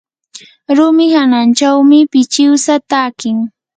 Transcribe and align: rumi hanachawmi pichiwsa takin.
rumi 0.75 1.05
hanachawmi 1.15 1.99
pichiwsa 2.11 2.75
takin. 2.89 3.37